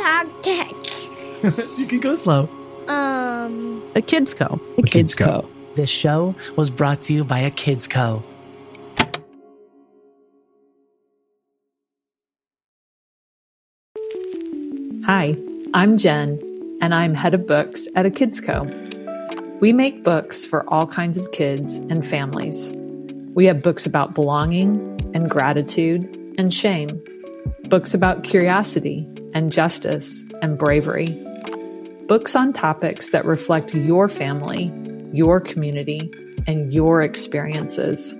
[0.00, 1.78] podcast.
[1.78, 2.48] you can go slow.
[2.88, 4.60] Um, A Kids Co.
[4.78, 5.48] A Kids Co.
[5.76, 8.22] This show was brought to you by a Kids Co.
[15.04, 15.34] Hi,
[15.74, 16.38] I'm Jen,
[16.80, 18.64] and I'm head of books at a Kids Co.
[19.60, 22.72] We make books for all kinds of kids and families.
[23.34, 24.78] We have books about belonging
[25.14, 26.02] and gratitude
[26.38, 26.88] and shame,
[27.68, 31.08] books about curiosity and justice and bravery,
[32.08, 34.72] books on topics that reflect your family,
[35.12, 36.10] your community,
[36.46, 38.14] and your experiences.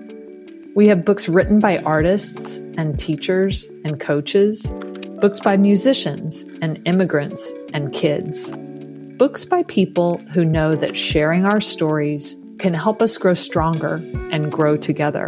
[0.75, 4.69] We have books written by artists and teachers and coaches,
[5.19, 8.49] books by musicians and immigrants and kids,
[9.17, 13.95] books by people who know that sharing our stories can help us grow stronger
[14.31, 15.27] and grow together.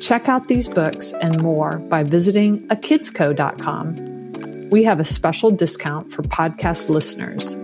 [0.00, 4.70] Check out these books and more by visiting akidsco.com.
[4.70, 7.56] We have a special discount for podcast listeners.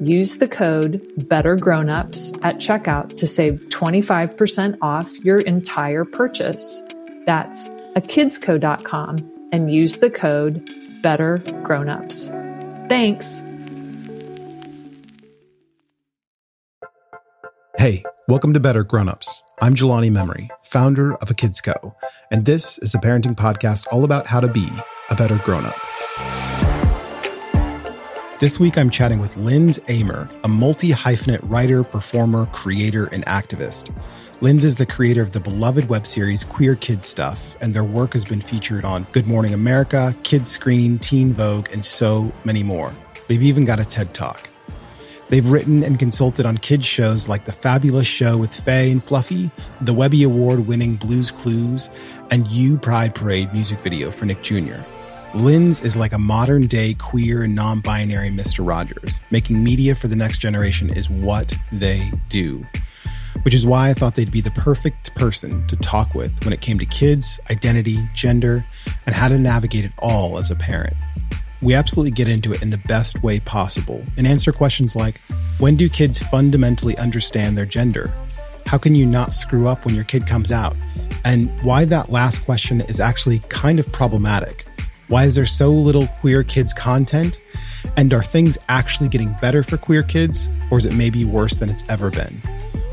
[0.00, 6.82] Use the code BETTERGROWNUPS at checkout to save 25% off your entire purchase.
[7.26, 10.64] That's akidsco.com and use the code
[11.02, 12.88] BETTERGROWNUPS.
[12.88, 13.42] Thanks.
[17.76, 19.42] Hey, welcome to Better Grownups.
[19.60, 21.96] I'm Jelani Memory, founder of A Kids Co,
[22.30, 24.68] and this is a parenting podcast all about how to be
[25.10, 25.74] a better grown-up.
[28.38, 33.92] This week I'm chatting with Lindz Amer, a multi hyphenate writer, performer, creator, and activist.
[34.40, 38.12] Lindz is the creator of the beloved web series Queer Kid Stuff, and their work
[38.12, 42.92] has been featured on Good Morning America, Kidscreen, Teen Vogue, and so many more.
[43.26, 44.48] They've even got a TED Talk.
[45.28, 49.50] They've written and consulted on kids shows like The Fabulous Show with Fay and Fluffy,
[49.80, 51.90] the Webby Award winning Blues Clues,
[52.30, 54.80] and You Pride Parade music video for Nick Jr.
[55.34, 58.66] Lindz is like a modern day queer and non binary Mr.
[58.66, 59.20] Rogers.
[59.30, 62.64] Making media for the next generation is what they do.
[63.42, 66.62] Which is why I thought they'd be the perfect person to talk with when it
[66.62, 68.64] came to kids, identity, gender,
[69.04, 70.96] and how to navigate it all as a parent.
[71.60, 75.20] We absolutely get into it in the best way possible and answer questions like
[75.58, 78.12] when do kids fundamentally understand their gender?
[78.66, 80.76] How can you not screw up when your kid comes out?
[81.24, 84.66] And why that last question is actually kind of problematic.
[85.08, 87.40] Why is there so little queer kids content?
[87.96, 91.70] And are things actually getting better for queer kids, or is it maybe worse than
[91.70, 92.40] it's ever been?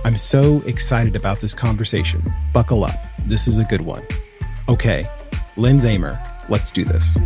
[0.05, 2.21] I'm so excited about this conversation.
[2.53, 2.95] Buckle up.
[3.25, 4.03] This is a good one.
[4.69, 5.05] Okay,
[5.57, 6.17] Lindz Amer,
[6.49, 7.17] let's do this.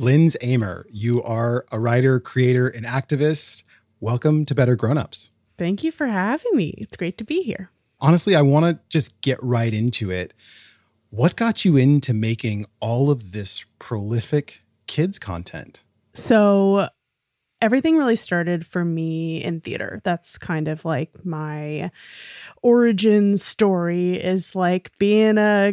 [0.00, 3.64] Lindz Amer, you are a writer, creator, and activist.
[3.98, 5.32] Welcome to Better Grownups.
[5.56, 6.72] Thank you for having me.
[6.78, 7.72] It's great to be here.
[7.98, 10.34] Honestly, I want to just get right into it.
[11.10, 15.82] What got you into making all of this prolific kids content?
[16.14, 16.86] So,
[17.60, 20.00] everything really started for me in theater.
[20.04, 21.90] That's kind of like my
[22.62, 25.72] origin story is like being a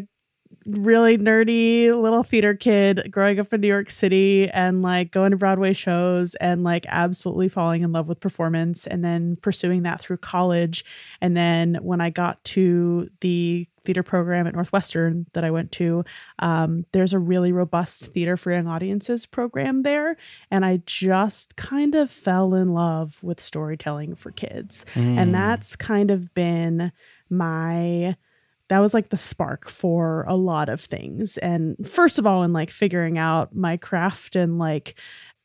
[0.66, 5.38] really nerdy little theater kid growing up in New York City and like going to
[5.38, 10.18] Broadway shows and like absolutely falling in love with performance and then pursuing that through
[10.18, 10.84] college.
[11.22, 16.04] And then when I got to the theater program at Northwestern that I went to,
[16.40, 20.18] um, there's a really robust theater for young audiences program there.
[20.50, 24.84] And I just kind of fell in love with storytelling for kids.
[24.96, 25.18] Mm.
[25.18, 26.92] And that's kind of been
[27.30, 28.16] my
[28.70, 31.38] that was like the spark for a lot of things.
[31.38, 34.96] And first of all, in like figuring out my craft and like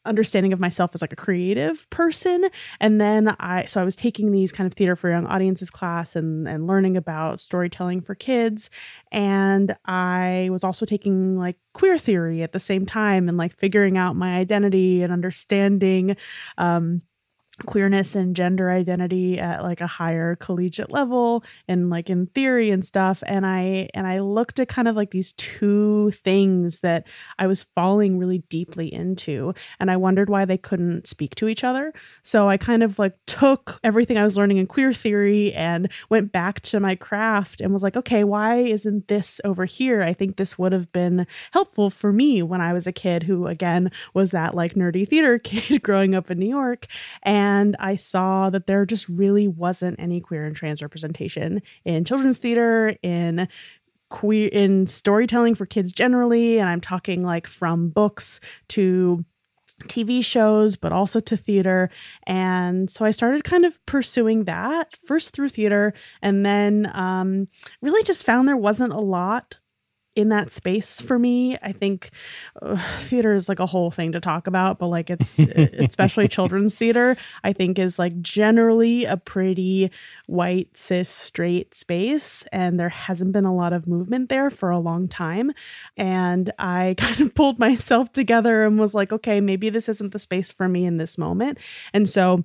[0.06, 2.46] understanding of myself as like a creative person
[2.80, 6.16] and then i so i was taking these kind of theater for young audiences class
[6.16, 8.70] and and learning about storytelling for kids
[9.12, 13.98] and i was also taking like queer theory at the same time and like figuring
[13.98, 16.16] out my identity and understanding
[16.56, 17.00] um
[17.66, 22.84] queerness and gender identity at like a higher collegiate level and like in theory and
[22.84, 23.22] stuff.
[23.26, 27.06] And i and i looked at kind of like these two things that
[27.38, 31.64] i was falling really deeply into and i wondered why they couldn't speak to each
[31.64, 31.92] other.
[32.22, 36.32] So i kind of like took everything i was learning in queer theory and went
[36.32, 40.02] back to my craft and was like okay why isn't this over here?
[40.02, 43.46] I think this would have been helpful for me when i was a kid who
[43.46, 46.86] again was that like nerdy theater kid growing up in new york.
[47.22, 52.04] And and I saw that there just really wasn't any queer and trans representation in
[52.04, 53.48] children's theater, in
[54.08, 59.24] queer in storytelling for kids generally, and I'm talking like from books to
[59.84, 61.90] TV shows, but also to theater.
[62.26, 65.92] And so I started kind of pursuing that first through theater,
[66.22, 67.48] and then um,
[67.82, 69.58] really just found there wasn't a lot
[70.20, 71.56] in that space for me.
[71.62, 72.10] I think
[72.60, 76.74] uh, theater is like a whole thing to talk about, but like it's especially children's
[76.74, 79.90] theater, I think is like generally a pretty
[80.26, 82.44] white, cis, straight space.
[82.52, 85.50] And there hasn't been a lot of movement there for a long time.
[85.96, 90.18] And I kind of pulled myself together and was like, okay, maybe this isn't the
[90.18, 91.58] space for me in this moment.
[91.92, 92.44] And so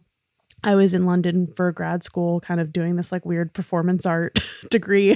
[0.66, 4.40] I was in London for grad school, kind of doing this like weird performance art
[4.72, 5.16] degree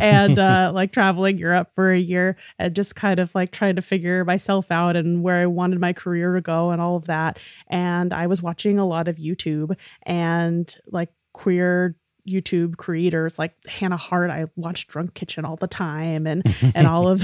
[0.00, 3.82] and uh, like traveling Europe for a year and just kind of like trying to
[3.82, 7.38] figure myself out and where I wanted my career to go and all of that.
[7.68, 11.94] And I was watching a lot of YouTube and like queer
[12.28, 14.30] YouTube creators like Hannah Hart.
[14.30, 16.42] I watch Drunk Kitchen all the time and
[16.74, 17.22] and all of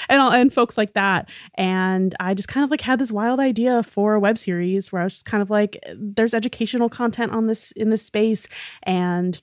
[0.08, 1.28] and all, and folks like that.
[1.54, 5.02] And I just kind of like had this wild idea for a web series where
[5.02, 8.46] I was just kind of like, there's educational content on this in this space
[8.82, 9.40] and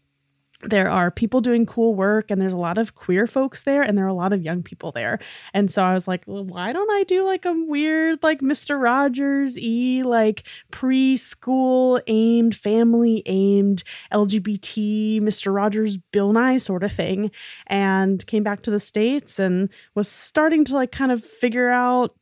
[0.65, 3.97] there are people doing cool work and there's a lot of queer folks there and
[3.97, 5.19] there are a lot of young people there.
[5.53, 8.81] And so i was like well, why don't i do like a weird like mr
[8.81, 17.31] rogers e like preschool aimed family aimed lgbt mr rogers bill nye sort of thing
[17.67, 22.15] and came back to the states and was starting to like kind of figure out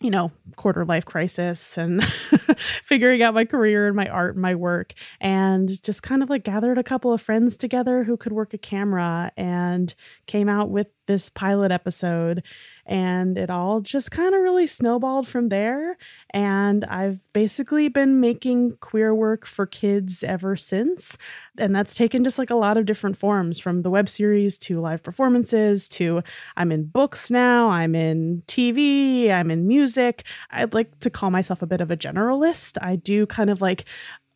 [0.00, 2.02] you know, quarter life crisis and
[2.84, 6.42] figuring out my career and my art and my work, and just kind of like
[6.42, 9.94] gathered a couple of friends together who could work a camera and
[10.26, 12.42] came out with this pilot episode
[12.90, 15.96] and it all just kind of really snowballed from there.
[16.30, 21.16] And i've basically been making queer work for kids ever since.
[21.56, 24.80] And that's taken just like a lot of different forms from the web series to
[24.80, 26.22] live performances to
[26.56, 30.24] i'm in books now i'm in tv i'm in music.
[30.50, 32.76] I'd like to call myself a bit of a generalist.
[32.82, 33.84] I do kind of like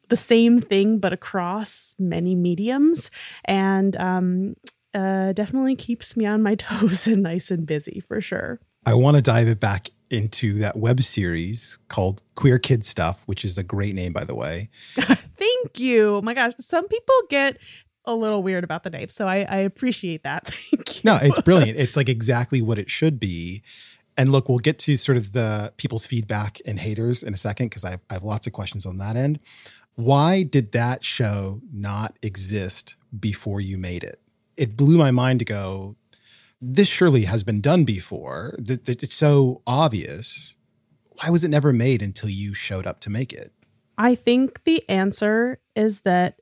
[0.08, 3.10] the same thing but across many mediums.
[3.44, 4.54] And um,
[4.94, 8.60] uh, definitely keeps me on my toes and nice and busy for sure.
[8.86, 13.44] I want to dive it back into that web series called Queer Kid Stuff, which
[13.44, 14.68] is a great name, by the way.
[14.94, 16.16] Thank you.
[16.16, 17.58] Oh my gosh, some people get
[18.04, 20.46] a little weird about the name, so I, I appreciate that.
[20.70, 21.00] Thank you.
[21.04, 21.78] No, it's brilliant.
[21.78, 23.62] It's like exactly what it should be.
[24.16, 27.66] And look, we'll get to sort of the people's feedback and haters in a second
[27.66, 29.40] because I, I have lots of questions on that end.
[29.96, 34.20] Why did that show not exist before you made it?
[34.56, 35.96] It blew my mind to go,
[36.60, 38.56] this surely has been done before.
[38.58, 40.56] It's so obvious.
[41.20, 43.52] Why was it never made until you showed up to make it?
[43.98, 46.36] I think the answer is that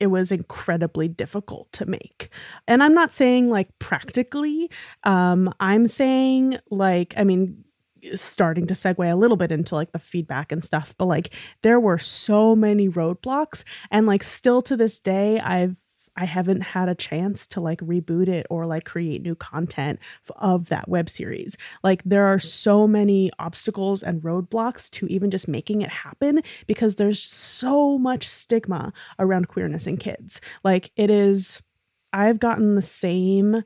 [0.00, 2.30] it was incredibly difficult to make.
[2.68, 4.70] And I'm not saying like practically,
[5.02, 7.64] um, I'm saying like, I mean,
[8.14, 11.80] starting to segue a little bit into like the feedback and stuff, but like there
[11.80, 13.64] were so many roadblocks.
[13.90, 15.76] And like still to this day, I've
[16.18, 20.00] I haven't had a chance to like reboot it or like create new content
[20.36, 21.56] of that web series.
[21.84, 26.96] Like there are so many obstacles and roadblocks to even just making it happen because
[26.96, 30.40] there's so much stigma around queerness in kids.
[30.64, 31.62] Like it is
[32.12, 33.62] I've gotten the same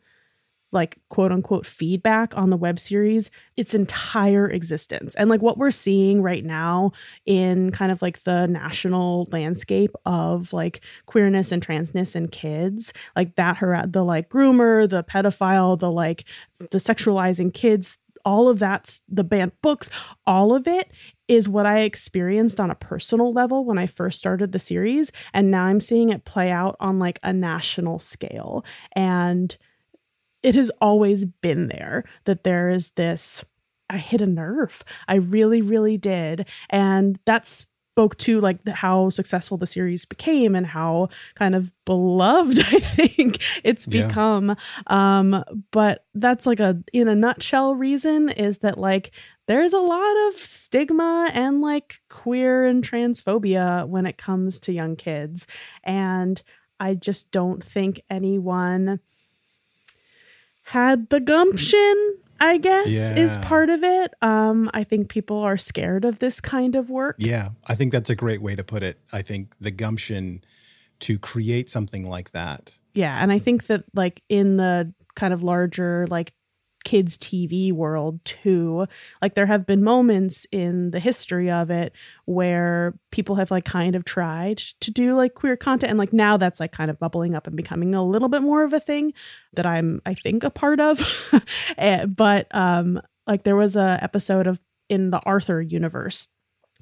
[0.73, 5.15] like quote unquote feedback on the web series its entire existence.
[5.15, 6.93] And like what we're seeing right now
[7.27, 13.37] in kind of like the national landscape of like queerness and transness and kids, like
[13.37, 13.59] that
[13.93, 16.25] the like groomer, the pedophile, the like
[16.59, 19.91] the sexualizing kids, all of that's the banned books,
[20.27, 20.91] all of it
[21.29, 25.13] is what I experienced on a personal level when I first started the series.
[25.33, 28.65] And now I'm seeing it play out on like a national scale.
[28.95, 29.57] And
[30.43, 33.45] it has always been there that there is this
[33.91, 34.83] I hit a nerve.
[35.07, 36.49] I really, really did.
[36.71, 37.47] And that
[37.93, 43.43] spoke to like how successful the series became and how kind of beloved I think
[43.63, 44.07] it's yeah.
[44.07, 44.57] become.
[44.87, 49.11] Um, but that's like a in a nutshell reason is that like
[49.47, 54.97] there's a lot of stigma and like queer and transphobia when it comes to young
[54.97, 55.47] kids.
[55.85, 56.43] And
[56.81, 59.01] I just don't think anyone
[60.63, 63.15] had the gumption I guess yeah.
[63.15, 64.15] is part of it.
[64.21, 67.15] Um, I think people are scared of this kind of work.
[67.19, 68.99] Yeah, I think that's a great way to put it.
[69.13, 70.43] I think the gumption
[71.01, 72.77] to create something like that.
[72.95, 76.33] Yeah, and I think that like in the kind of larger like
[76.85, 78.87] kids TV world too.
[79.21, 81.93] Like there have been moments in the history of it
[82.25, 86.37] where people have like kind of tried to do like queer content and like now
[86.37, 89.13] that's like kind of bubbling up and becoming a little bit more of a thing
[89.55, 91.01] that I'm I think a part of.
[91.79, 96.29] Eh, but um like there was a episode of in the Arthur universe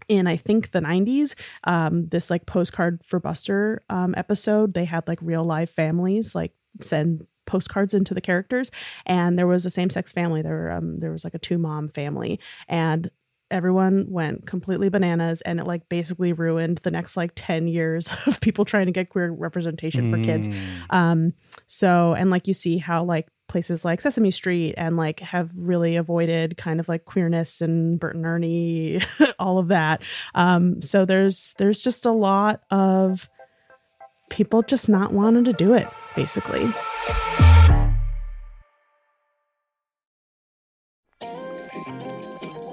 [0.08, 5.06] in I think the 90s, um, this like postcard for Buster um, episode, they had
[5.06, 8.70] like real life families like send postcards into the characters.
[9.06, 10.40] And there was a same sex family.
[10.40, 12.38] There, um, there was like a two mom family,
[12.68, 13.10] and
[13.50, 18.40] everyone went completely bananas and it like basically ruined the next like 10 years of
[18.40, 20.48] people trying to get queer representation for kids.
[20.90, 21.32] Um
[21.66, 25.96] so and like you see how like places like sesame street and like have really
[25.96, 29.00] avoided kind of like queerness and bert and ernie
[29.40, 30.00] all of that.
[30.36, 33.28] Um so there's there's just a lot of
[34.28, 36.72] people just not wanting to do it basically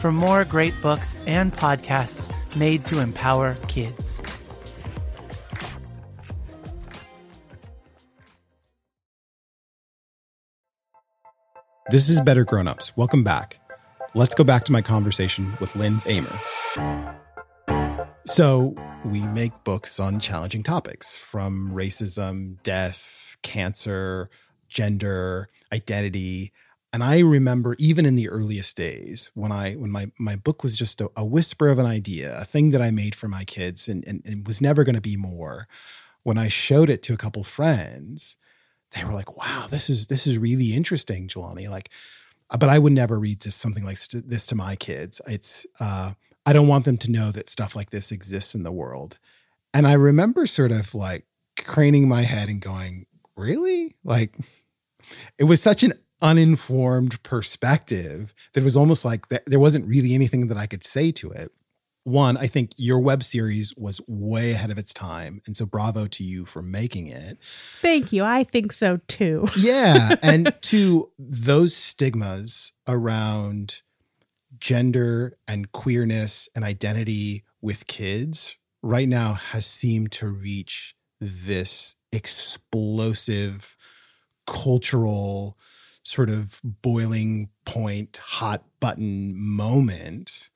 [0.00, 4.20] for more great books and podcasts made to empower kids.
[11.90, 12.96] This is Better Grown Ups.
[12.96, 13.58] Welcome back.
[14.14, 16.38] Let's go back to my conversation with Lindz Amer.
[18.26, 24.30] So, we make books on challenging topics from racism, death, cancer,
[24.68, 26.52] gender, identity.
[26.92, 30.76] And I remember even in the earliest days when I when my my book was
[30.76, 33.88] just a, a whisper of an idea, a thing that I made for my kids
[33.88, 35.68] and, and, and was never going to be more.
[36.24, 38.36] When I showed it to a couple friends,
[38.92, 41.90] they were like, "Wow, this is this is really interesting, Jelani." Like,
[42.50, 45.20] uh, but I would never read this something like st- this to my kids.
[45.28, 48.72] It's uh, I don't want them to know that stuff like this exists in the
[48.72, 49.18] world.
[49.72, 51.24] And I remember sort of like
[51.56, 53.06] craning my head and going,
[53.36, 54.36] "Really?" Like,
[55.38, 60.14] it was such an uninformed perspective that it was almost like that there wasn't really
[60.14, 61.50] anything that I could say to it.
[62.04, 65.42] One, I think your web series was way ahead of its time.
[65.46, 67.36] And so bravo to you for making it.
[67.80, 70.16] thank you i think so too Yeah.
[70.22, 73.82] and two, those stigmas around
[74.58, 83.76] gender and queerness and identity with kids right now has seemed to reach this explosive
[84.46, 85.56] cultural
[86.10, 90.50] sort of boiling point, hot button moment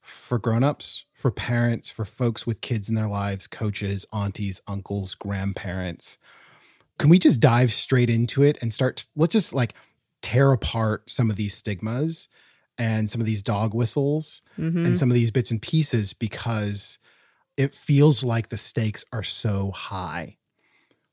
[0.00, 6.18] for grown-ups, for parents, for folks with kids in their lives, coaches, aunties, uncles, grandparents.
[6.98, 9.74] Can we just dive straight into it and start let's just like
[10.20, 12.28] tear apart some of these stigmas
[12.78, 14.86] and some of these dog whistles Mhm.
[14.86, 16.98] and some of these bits and pieces because
[17.56, 20.38] it feels like the stakes are so high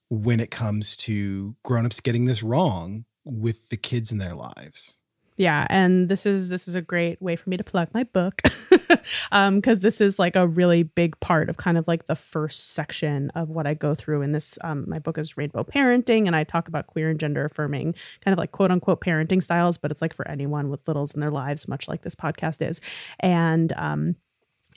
[0.10, 4.98] when it comes to grown-ups getting this wrong with the kids in their lives.
[5.38, 8.42] yeah and this is this is a great way for me to plug my book
[9.32, 12.72] um because this is like a really big part of kind of like the first
[12.72, 16.36] section of what i go through in this um my book is rainbow parenting and
[16.36, 19.92] i talk about queer and gender affirming kind of like quote unquote parenting styles but
[19.92, 22.82] it's like for anyone with littles in their lives much like this podcast is
[23.22, 24.16] and um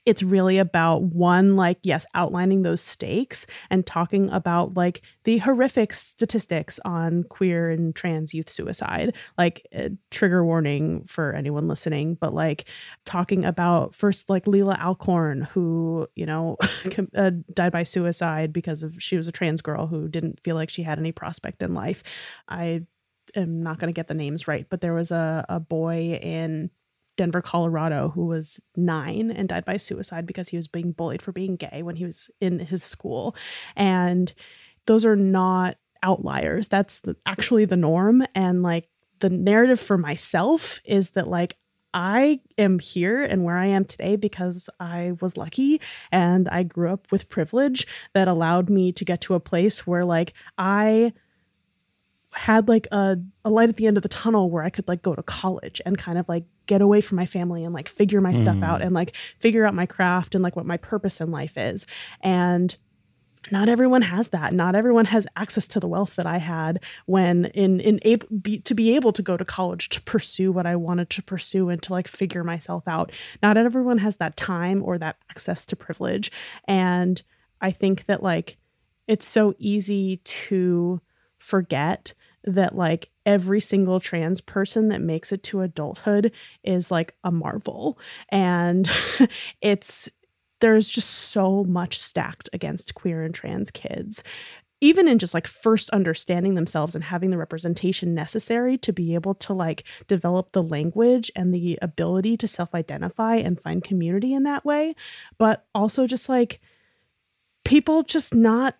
[0.04, 5.92] it's really about one like yes outlining those stakes and talking about like the horrific
[5.92, 9.14] statistics on queer and trans youth suicide.
[9.38, 12.64] Like uh, trigger warning for anyone listening but like
[13.04, 16.56] talking about first like Leelah Alcorn who you know
[17.16, 20.70] uh, died by suicide because of she was a trans girl who didn't feel like
[20.70, 22.02] she had any prospect in life.
[22.48, 22.82] I
[23.36, 26.70] am not going to get the names right but there was a, a boy in
[27.16, 31.32] Denver, Colorado, who was nine and died by suicide because he was being bullied for
[31.32, 33.36] being gay when he was in his school.
[33.76, 34.32] And
[34.86, 36.68] those are not outliers.
[36.68, 38.24] That's the, actually the norm.
[38.34, 38.88] And like
[39.20, 41.56] the narrative for myself is that like
[41.94, 46.90] I am here and where I am today because I was lucky and I grew
[46.90, 51.12] up with privilege that allowed me to get to a place where like I
[52.32, 55.02] had like a, a light at the end of the tunnel where I could like
[55.02, 58.20] go to college and kind of like get away from my family and like figure
[58.20, 58.86] my stuff out mm.
[58.86, 61.86] and like figure out my craft and like what my purpose in life is.
[62.22, 62.74] And
[63.50, 64.54] not everyone has that.
[64.54, 68.60] Not everyone has access to the wealth that I had when in in able be,
[68.60, 71.82] to be able to go to college to pursue what I wanted to pursue and
[71.82, 73.10] to like figure myself out.
[73.42, 76.30] Not everyone has that time or that access to privilege.
[76.66, 77.20] And
[77.60, 78.58] I think that like
[79.08, 81.00] it's so easy to
[81.38, 86.32] forget that like every single trans person that makes it to adulthood
[86.64, 87.98] is like a marvel.
[88.28, 88.90] And
[89.60, 90.08] it's
[90.60, 94.22] there's just so much stacked against queer and trans kids
[94.82, 99.32] even in just like first understanding themselves and having the representation necessary to be able
[99.32, 104.64] to like develop the language and the ability to self-identify and find community in that
[104.64, 104.96] way.
[105.38, 106.60] But also just like
[107.64, 108.76] people just not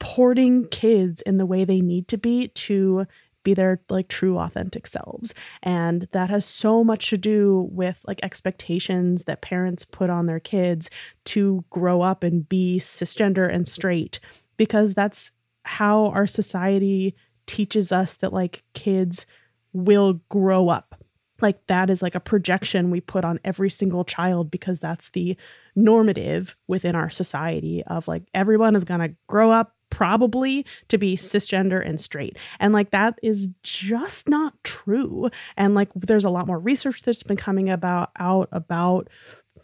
[0.00, 3.06] supporting kids in the way they need to be to
[3.42, 5.32] be their like true authentic selves.
[5.62, 10.40] And that has so much to do with like expectations that parents put on their
[10.40, 10.90] kids
[11.26, 14.20] to grow up and be cisgender and straight
[14.56, 15.32] because that's
[15.64, 17.14] how our society
[17.46, 19.26] teaches us that like kids
[19.72, 21.02] will grow up.
[21.40, 25.36] Like that is like a projection we put on every single child because that's the
[25.74, 31.14] normative within our society of like everyone is going to grow up probably to be
[31.14, 32.38] cisgender and straight.
[32.58, 35.28] And like that is just not true.
[35.58, 39.10] And like there's a lot more research that's been coming about out about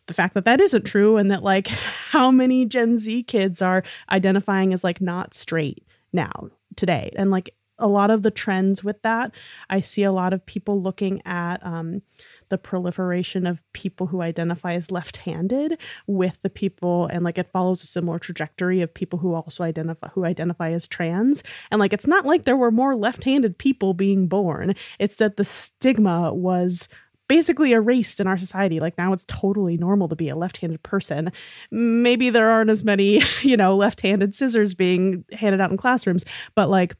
[0.04, 1.68] the fact that that isn't true and that like
[2.10, 7.14] how many Gen Z kids are identifying as like not straight now today.
[7.16, 9.32] And like a lot of the trends with that,
[9.70, 12.02] I see a lot of people looking at um
[12.48, 17.82] the proliferation of people who identify as left-handed with the people and like it follows
[17.82, 22.06] a similar trajectory of people who also identify who identify as trans and like it's
[22.06, 26.88] not like there were more left-handed people being born it's that the stigma was
[27.28, 28.80] basically erased in our society.
[28.80, 31.32] Like now it's totally normal to be a left-handed person.
[31.70, 36.24] Maybe there aren't as many, you know, left-handed scissors being handed out in classrooms,
[36.54, 36.94] but like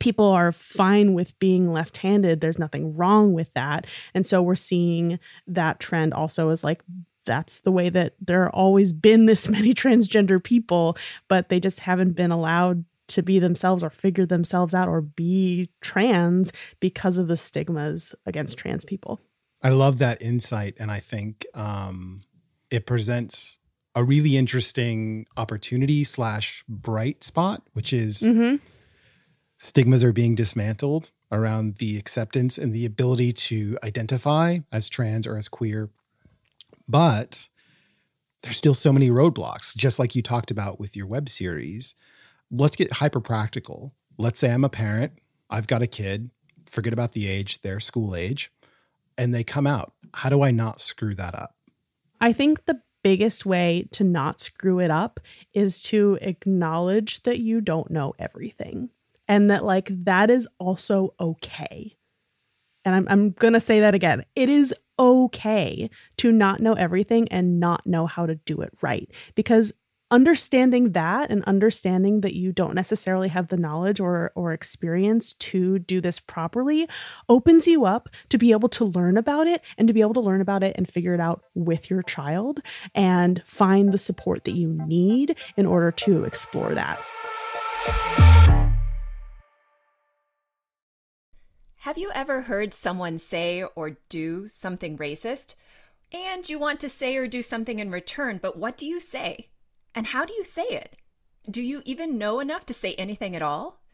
[0.00, 2.40] people are fine with being left-handed.
[2.40, 3.86] There's nothing wrong with that.
[4.14, 6.82] And so we're seeing that trend also as like
[7.24, 10.96] that's the way that there are always been this many transgender people
[11.28, 15.70] but they just haven't been allowed to be themselves or figure themselves out or be
[15.80, 19.20] trans because of the stigmas against trans people.
[19.62, 22.22] I love that insight and i think um,
[22.70, 23.58] it presents
[23.94, 28.56] a really interesting opportunity slash bright spot which is mm-hmm
[29.58, 35.36] stigmas are being dismantled around the acceptance and the ability to identify as trans or
[35.36, 35.90] as queer.
[36.88, 37.48] But
[38.42, 41.94] there's still so many roadblocks, just like you talked about with your web series.
[42.50, 43.94] Let's get hyper practical.
[44.18, 45.14] Let's say I'm a parent,
[45.50, 46.30] I've got a kid,
[46.70, 48.52] forget about the age, they're school age,
[49.18, 49.92] and they come out.
[50.14, 51.56] How do I not screw that up?
[52.20, 55.20] I think the biggest way to not screw it up
[55.54, 58.90] is to acknowledge that you don't know everything
[59.28, 61.96] and that like that is also okay.
[62.84, 64.24] And I'm I'm going to say that again.
[64.34, 69.10] It is okay to not know everything and not know how to do it right
[69.34, 69.72] because
[70.10, 75.78] understanding that and understanding that you don't necessarily have the knowledge or or experience to
[75.80, 76.88] do this properly
[77.28, 80.20] opens you up to be able to learn about it and to be able to
[80.20, 82.60] learn about it and figure it out with your child
[82.94, 87.00] and find the support that you need in order to explore that.
[91.86, 95.54] Have you ever heard someone say or do something racist?
[96.12, 99.50] And you want to say or do something in return, but what do you say?
[99.94, 100.96] And how do you say it?
[101.48, 103.84] Do you even know enough to say anything at all?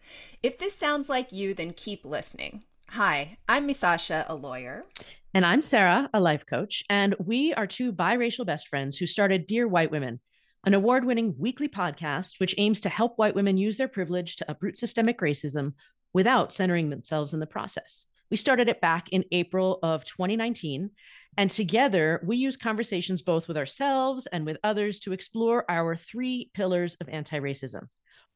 [0.43, 2.65] If this sounds like you, then keep listening.
[2.89, 4.87] Hi, I'm Misasha, a lawyer.
[5.35, 6.83] And I'm Sarah, a life coach.
[6.89, 10.19] And we are two biracial best friends who started Dear White Women,
[10.65, 14.51] an award winning weekly podcast which aims to help white women use their privilege to
[14.51, 15.75] uproot systemic racism
[16.13, 18.07] without centering themselves in the process.
[18.31, 20.91] We started it back in April of 2019.
[21.37, 26.51] And together, we use conversations both with ourselves and with others to explore our three
[26.55, 27.89] pillars of anti racism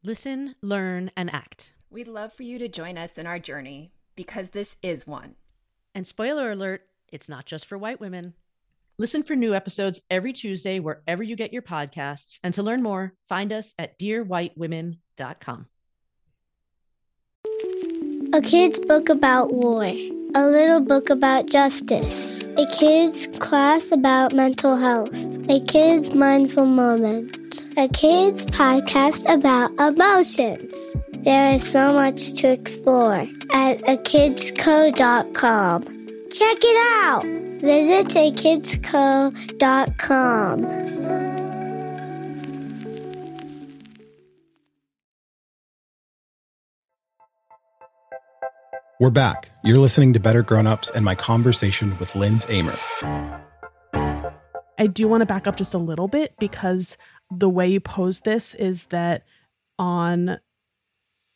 [0.05, 1.73] listen, learn, and act.
[1.91, 5.35] We'd love for you to join us in our journey because this is one.
[5.95, 8.35] And spoiler alert, it's not just for white women.
[8.99, 12.39] Listen for new episodes every Tuesday wherever you get your podcasts.
[12.43, 15.67] And to learn more, find us at dearwhitewomen.com.
[18.37, 19.85] A kid's book about war.
[20.35, 22.43] A little book about justice.
[22.59, 25.17] A kid's class about mental health.
[25.49, 27.67] A kid's mindful moment.
[27.79, 30.75] A kid's podcast about emotions.
[31.25, 35.83] There is so much to explore at akidsco.com.
[36.31, 37.25] Check it out!
[37.63, 39.33] Visit akidsco.com.
[48.99, 49.51] We're back.
[49.63, 52.75] You're listening to Better Grown-Ups and my conversation with Lindz Amer.
[54.79, 56.97] I do want to back up just a little bit because
[57.31, 59.25] the way you pose this is that
[59.79, 60.41] on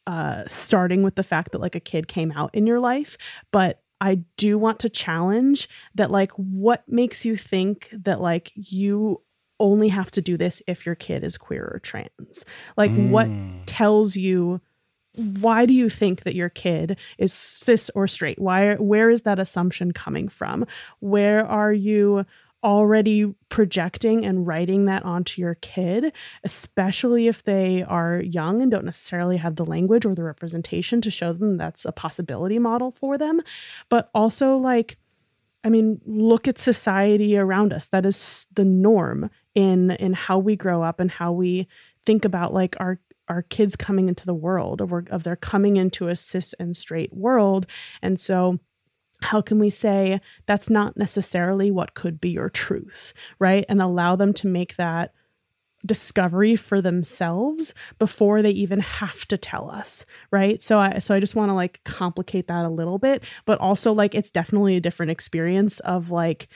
[0.07, 3.19] uh starting with the fact that like a kid came out in your life,
[3.51, 9.21] but I do want to challenge that like what makes you think that like you
[9.59, 12.47] only have to do this if your kid is queer or trans?
[12.79, 13.11] Like mm.
[13.11, 13.29] what
[13.67, 14.63] tells you
[15.15, 18.39] why do you think that your kid is cis or straight?
[18.39, 20.67] Why where is that assumption coming from?
[21.01, 22.25] Where are you
[22.63, 26.13] already projecting and writing that onto your kid,
[26.45, 31.11] especially if they are young and don't necessarily have the language or the representation to
[31.11, 33.41] show them that's a possibility model for them.
[33.89, 34.99] But also, like,
[35.65, 37.89] I mean, look at society around us.
[37.89, 41.67] That is the norm in in how we grow up and how we
[42.05, 42.99] think about like our
[43.31, 47.15] our kids coming into the world or of their coming into a cis and straight
[47.15, 47.67] world.
[48.03, 48.59] And so
[49.23, 53.65] how can we say that's not necessarily what could be your truth, right?
[53.69, 55.13] And allow them to make that
[55.87, 61.21] discovery for themselves before they even have to tell us right so i so i
[61.21, 64.81] just want to like complicate that a little bit but also like it's definitely a
[64.81, 66.49] different experience of like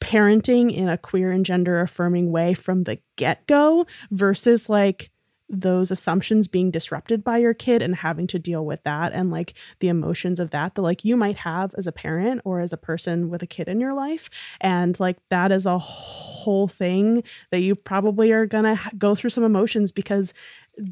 [0.00, 5.11] parenting in a queer and gender affirming way from the get-go versus like
[5.52, 9.52] those assumptions being disrupted by your kid and having to deal with that and like
[9.80, 12.78] the emotions of that that like you might have as a parent or as a
[12.78, 14.30] person with a kid in your life.
[14.62, 19.30] And like that is a whole thing that you probably are going to go through
[19.30, 20.32] some emotions because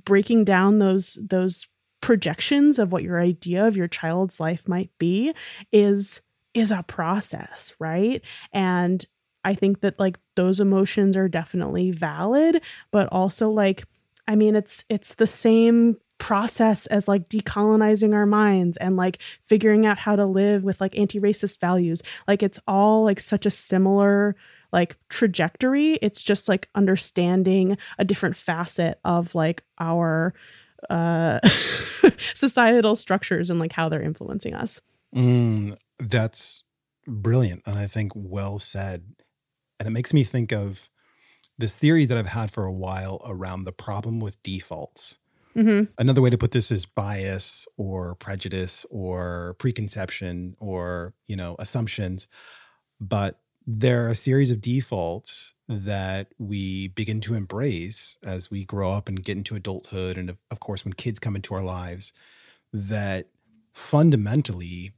[0.05, 1.67] breaking down those those
[2.03, 5.33] projections of what your idea of your child's life might be
[5.73, 6.21] is
[6.53, 8.23] is a process right?
[8.53, 9.07] And
[9.43, 13.85] i think that like those emotions are definitely valid but also like
[14.31, 19.87] I mean, it's it's the same process as like decolonizing our minds and like figuring
[19.87, 22.01] out how to live with like anti-racist values.
[22.29, 24.37] Like it's all like such a similar
[24.73, 25.95] like trajectory.
[25.95, 30.33] It's just like understanding a different facet of like our
[30.89, 31.41] uh
[32.35, 34.81] societal structures and like how they're influencing us.
[35.13, 36.63] Mm, that's
[37.05, 39.17] brilliant and I think well said.
[39.81, 40.89] And it makes me think of
[41.61, 45.19] this theory that I've had for a while around the problem with defaults.
[45.57, 45.93] Mm-hmm.
[45.99, 52.29] Another way to put this is bias or prejudice or preconception or, you know, assumptions.
[53.01, 58.93] But there are a series of defaults that we begin to embrace as we grow
[58.93, 60.17] up and get into adulthood.
[60.17, 62.13] And of, of course, when kids come into our lives,
[62.73, 63.29] that
[63.73, 64.93] fundamentally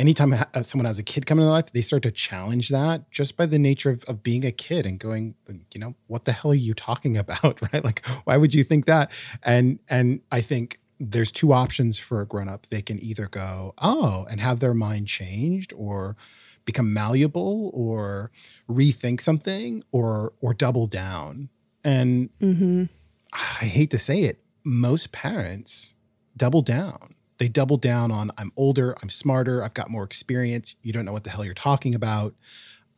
[0.00, 3.44] anytime someone has a kid come into life, they start to challenge that just by
[3.44, 5.34] the nature of, of being a kid and going,
[5.74, 7.60] you know, what the hell are you talking about?
[7.72, 7.84] Right.
[7.84, 9.12] Like, why would you think that?
[9.42, 12.66] And and I think there's two options for a grown-up.
[12.66, 16.16] They can either go, oh, and have their mind changed or
[16.64, 18.30] become malleable or
[18.68, 21.50] rethink something or or double down.
[21.84, 22.84] And mm-hmm.
[23.32, 25.94] I hate to say it, most parents
[26.36, 30.76] double down they double down on I'm older, I'm smarter, I've got more experience.
[30.82, 32.34] You don't know what the hell you're talking about.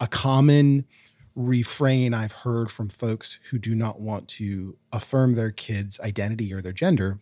[0.01, 0.85] A common
[1.37, 6.61] refrain I've heard from folks who do not want to affirm their kids' identity or
[6.61, 7.21] their gender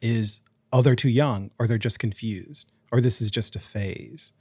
[0.00, 0.40] is,
[0.72, 4.32] oh, they're too young, or they're just confused, or this is just a phase.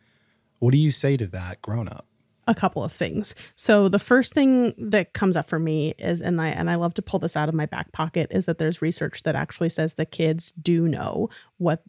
[0.59, 2.07] What do you say to that grown up?
[2.49, 3.35] A couple of things.
[3.55, 6.95] So the first thing that comes up for me is and I and I love
[6.95, 9.93] to pull this out of my back pocket is that there's research that actually says
[9.93, 11.83] that kids do know what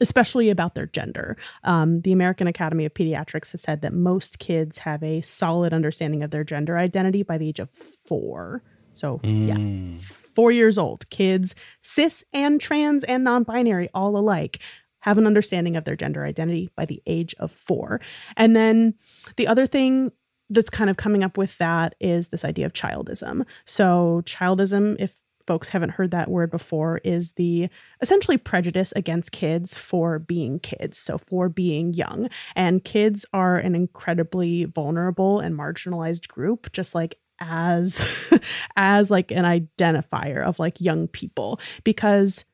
[0.00, 1.36] especially about their gender.
[1.62, 6.22] Um, the American Academy of Pediatrics has said that most kids have a solid understanding
[6.22, 8.64] of their gender identity by the age of four.
[8.94, 9.46] So, mm.
[9.46, 9.98] yeah,
[10.34, 11.08] four years old.
[11.10, 14.58] Kids, cis and trans and non binary, all alike,
[15.02, 18.00] have an understanding of their gender identity by the age of four.
[18.36, 18.94] And then
[19.36, 20.12] the other thing
[20.50, 23.44] that's kind of coming up with that is this idea of childism.
[23.64, 25.14] So, childism, if
[25.46, 27.68] folks haven't heard that word before, is the
[28.00, 32.28] essentially prejudice against kids for being kids, so for being young.
[32.54, 38.06] And kids are an incredibly vulnerable and marginalized group, just like as
[38.76, 42.44] as like an identifier of like young people because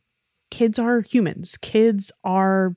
[0.51, 1.57] kids are humans.
[1.59, 2.77] Kids are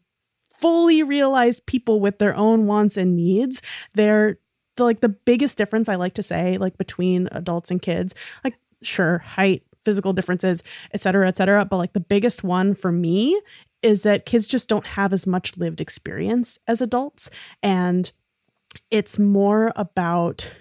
[0.50, 3.62] fully realized people with their own wants and needs.
[3.96, 4.38] They're
[4.76, 8.14] the, like the biggest difference I like to say, like between adults and kids.
[8.44, 11.66] Like, sure, height, physical differences, et cetera, et cetera.
[11.66, 13.42] But like the biggest one for me
[13.82, 17.30] is that kids just don't have as much lived experience as adults.
[17.64, 18.12] And
[18.92, 20.52] it's more about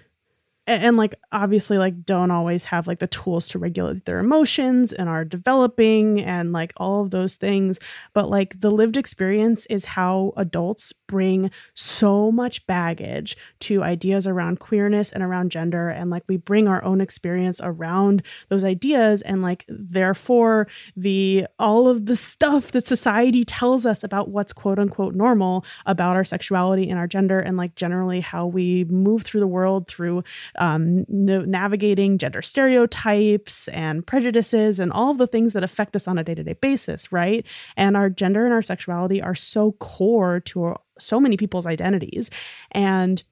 [0.67, 4.93] and, and, like obviously like don't always have like the tools to regulate their emotions
[4.93, 7.79] and are developing and like all of those things.
[8.13, 14.59] But like the lived experience is how adults bring so much baggage to ideas around
[14.59, 15.89] queerness and around gender.
[15.89, 21.87] And like we bring our own experience around those ideas and like therefore the all
[21.87, 26.89] of the stuff that society tells us about what's quote unquote normal about our sexuality
[26.89, 30.23] and our gender and like generally how we move through the world through
[30.57, 36.17] um, navigating gender stereotypes and prejudices and all of the things that affect us on
[36.17, 37.45] a day to day basis, right?
[37.77, 42.29] And our gender and our sexuality are so core to so many people's identities.
[42.71, 43.23] And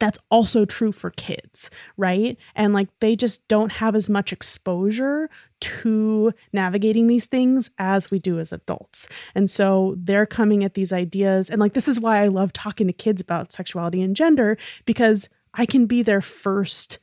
[0.00, 2.36] that's also true for kids, right?
[2.56, 8.18] And like they just don't have as much exposure to navigating these things as we
[8.18, 9.06] do as adults.
[9.34, 11.48] And so they're coming at these ideas.
[11.48, 15.28] And like, this is why I love talking to kids about sexuality and gender because
[15.56, 16.98] I can be their first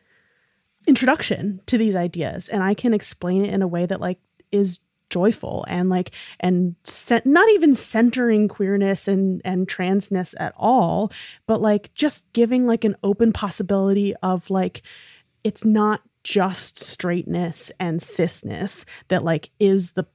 [0.88, 4.20] introduction to these ideas and I can explain it in a way that like
[4.52, 6.76] is joyful and like and
[7.24, 11.12] not even centering queerness and and transness at all
[11.46, 14.82] but like just giving like an open possibility of like
[15.44, 20.08] it's not just straightness and cisness that like is the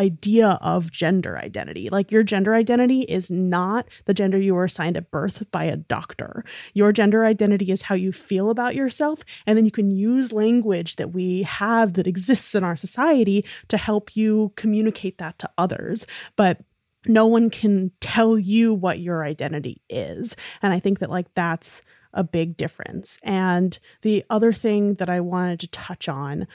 [0.00, 1.90] idea of gender identity.
[1.90, 5.76] Like your gender identity is not the gender you were assigned at birth by a
[5.76, 6.42] doctor.
[6.72, 9.22] Your gender identity is how you feel about yourself.
[9.46, 13.76] And then you can use language that we have that exists in our society to
[13.76, 16.06] help you communicate that to others.
[16.34, 16.62] But
[17.06, 20.34] no one can tell you what your identity is.
[20.62, 21.82] And I think that, like, that's
[22.12, 23.18] a big difference.
[23.22, 26.46] And the other thing that I wanted to touch on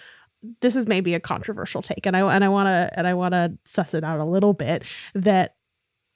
[0.61, 3.33] this is maybe a controversial take and I and I want to and I want
[3.33, 5.55] to suss it out a little bit that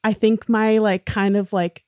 [0.03, 1.83] I think my like kind of like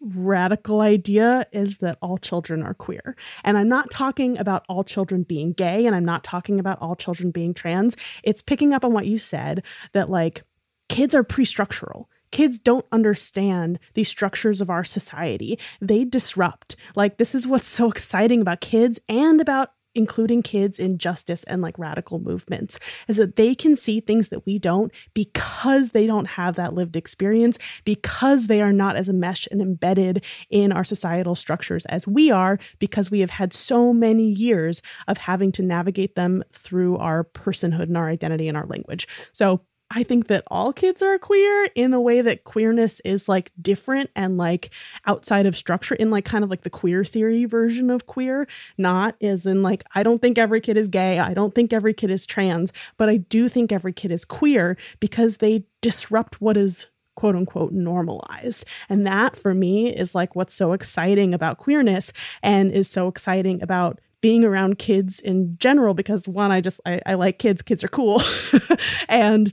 [0.00, 3.16] radical idea is that all children are queer.
[3.44, 6.94] And I'm not talking about all children being gay and I'm not talking about all
[6.94, 7.96] children being trans.
[8.22, 9.62] It's picking up on what you said
[9.94, 10.44] that like
[10.88, 15.58] kids are pre-structural kids don't understand the structures of our society.
[15.80, 16.76] They disrupt.
[16.94, 21.62] Like, this is what's so exciting about kids and about including kids in justice and
[21.62, 22.78] like radical movements,
[23.08, 26.94] is that they can see things that we don't because they don't have that lived
[26.94, 32.30] experience, because they are not as enmeshed and embedded in our societal structures as we
[32.30, 37.24] are, because we have had so many years of having to navigate them through our
[37.24, 39.08] personhood and our identity and our language.
[39.32, 43.52] So I think that all kids are queer in a way that queerness is like
[43.60, 44.70] different and like
[45.06, 49.14] outside of structure in like kind of like the queer theory version of queer, not
[49.22, 51.20] as in like, I don't think every kid is gay.
[51.20, 54.76] I don't think every kid is trans, but I do think every kid is queer
[54.98, 58.64] because they disrupt what is quote unquote normalized.
[58.88, 63.62] And that for me is like what's so exciting about queerness and is so exciting
[63.62, 67.84] about being around kids in general because one i just i, I like kids kids
[67.84, 68.22] are cool
[69.08, 69.52] and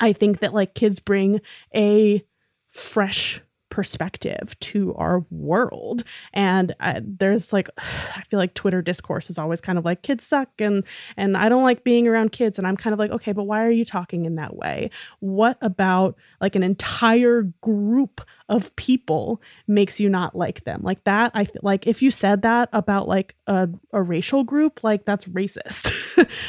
[0.00, 1.40] I think that like kids bring
[1.74, 2.24] a
[2.70, 6.02] fresh perspective to our world.
[6.32, 10.26] And uh, there's like i feel like twitter discourse is always kind of like kids
[10.26, 10.84] suck and
[11.16, 12.58] and i don't like being around kids.
[12.58, 14.90] And i'm kind of like okay but why are you talking in that way?
[15.20, 20.80] What about like an entire group of people makes you not like them?
[20.82, 25.04] Like that i like if you said that about like a, a racial group like
[25.04, 25.92] that's racist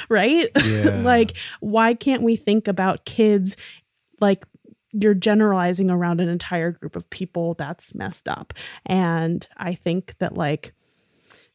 [0.10, 0.50] right?
[0.72, 1.02] Yeah.
[1.02, 3.58] like why can't we think about kids
[4.20, 4.46] like
[4.94, 8.54] you're generalizing around an entire group of people that's messed up.
[8.86, 10.74] And i think that like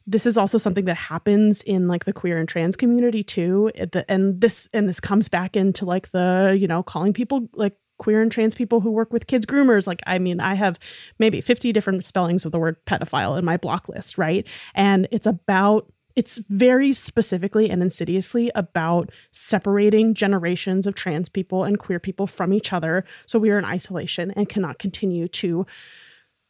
[0.07, 3.71] this is also something that happens in like the queer and trans community too.
[4.09, 8.21] And this and this comes back into like the you know calling people like queer
[8.21, 9.87] and trans people who work with kids groomers.
[9.87, 10.79] Like i mean i have
[11.19, 14.47] maybe 50 different spellings of the word pedophile in my block list right?
[14.75, 21.79] And it's about it's very specifically and insidiously about separating generations of trans people and
[21.79, 25.67] queer people from each other so we are in isolation and cannot continue to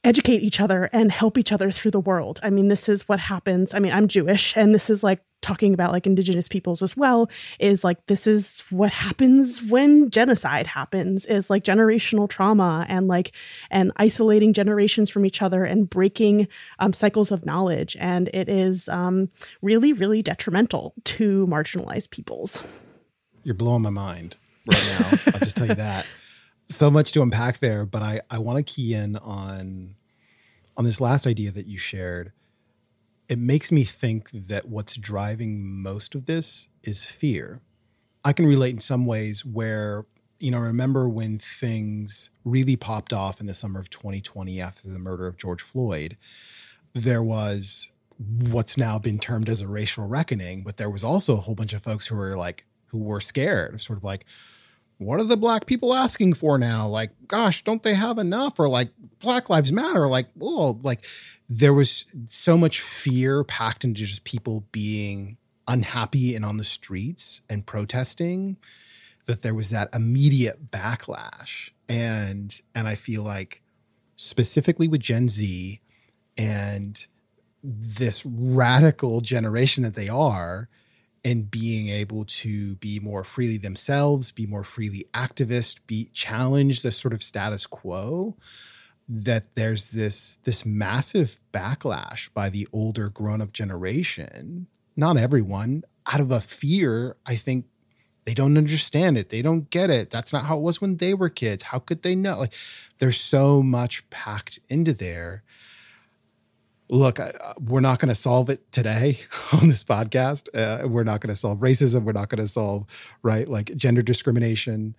[0.07, 2.39] educate each other and help each other through the world.
[2.43, 3.75] I mean, this is what happens.
[3.75, 7.29] I mean, I'm Jewish, and this is like talking about like indigenous peoples as well
[7.61, 13.33] is like this is what happens when genocide happens is like generational trauma and like
[13.71, 18.89] and isolating generations from each other and breaking um, cycles of knowledge and it is
[18.89, 19.29] um,
[19.63, 22.65] really really detrimental to marginalized peoples
[23.45, 26.07] you're blowing my mind right now i'll just tell you that
[26.69, 29.95] so much to unpack there but i i want to key in on
[30.77, 32.33] on this last idea that you shared
[33.29, 37.61] it makes me think that what's driving most of this is fear.
[38.25, 40.07] I can relate in some ways where,
[40.39, 44.99] you know, remember when things really popped off in the summer of 2020 after the
[44.99, 46.17] murder of George Floyd,
[46.93, 50.63] there was what's now been termed as a racial reckoning.
[50.63, 53.81] But there was also a whole bunch of folks who were like, who were scared,
[53.81, 54.25] sort of like,
[54.99, 56.87] what are the black people asking for now?
[56.87, 58.59] Like, gosh, don't they have enough?
[58.59, 60.09] Or like, Black Lives Matter.
[60.09, 61.05] Like, oh, like
[61.49, 65.37] there was so much fear packed into just people being
[65.69, 68.57] unhappy and on the streets and protesting
[69.27, 71.71] that there was that immediate backlash.
[71.89, 73.63] And and I feel like
[74.17, 75.81] specifically with Gen Z
[76.37, 77.07] and
[77.63, 80.69] this radical generation that they are
[81.27, 86.93] and being able to be more freely themselves, be more freely activist, be challenge the
[86.93, 88.37] sort of status quo
[89.09, 94.69] that there's this this massive backlash by the older grown-up generation.
[94.95, 97.65] Not everyone out of a fear i think
[98.27, 99.29] they don't understand it.
[99.31, 100.11] They don't get it.
[100.11, 101.63] That's not how it was when they were kids.
[101.63, 102.41] How could they know?
[102.41, 102.55] Like
[102.99, 105.45] there's so much packed into there
[106.89, 107.19] look,
[107.61, 109.19] we're not going to solve it today
[109.53, 110.49] on this podcast.
[110.55, 112.05] Uh, we're not going to solve racism.
[112.05, 112.87] We're not going to solve,
[113.23, 114.97] right, like gender discrimination.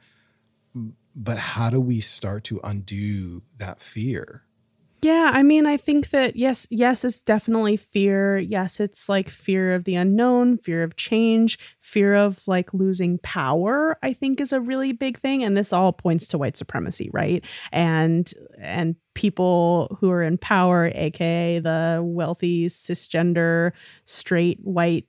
[1.15, 4.43] But how do we start to undo that fear?
[5.03, 8.37] Yeah, I mean, I think that yes, yes, it's definitely fear.
[8.39, 13.97] Yes, it's like fear of the unknown, fear of change, fear of like losing power,
[14.01, 17.45] I think is a really big thing and this all points to white supremacy, right?
[17.71, 23.73] And and people who are in power, aka the wealthy cisgender
[24.05, 25.05] straight white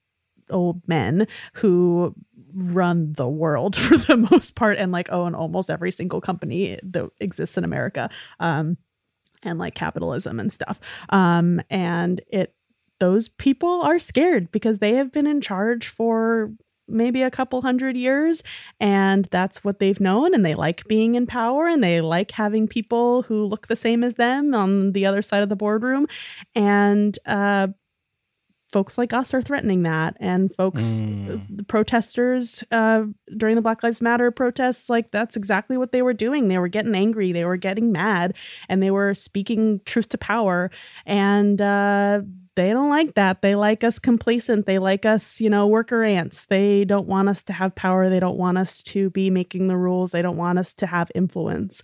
[0.50, 2.14] old men who
[2.54, 7.08] run the world for the most part and like own almost every single company that
[7.20, 8.10] exists in America.
[8.40, 8.76] Um
[9.42, 10.80] and like capitalism and stuff.
[11.10, 12.54] Um, and it
[13.00, 16.52] those people are scared because they have been in charge for
[16.88, 18.42] maybe a couple hundred years
[18.80, 22.66] and that's what they've known and they like being in power and they like having
[22.66, 26.06] people who look the same as them on the other side of the boardroom
[26.54, 27.68] and uh,
[28.70, 30.16] folks like us are threatening that.
[30.20, 31.40] And folks mm.
[31.48, 33.04] the protesters uh,
[33.36, 36.48] during the black lives matter protests like that's exactly what they were doing.
[36.48, 37.32] They were getting angry.
[37.32, 38.36] They were getting mad.
[38.68, 40.70] And they were speaking truth to power.
[41.06, 42.22] And uh,
[42.56, 43.40] they don't like that.
[43.40, 44.66] They like us complacent.
[44.66, 46.46] They like us you know worker ants.
[46.46, 48.10] They don't want us to have power.
[48.10, 50.10] They don't want us to be making the rules.
[50.10, 51.80] They don't want us to have influence.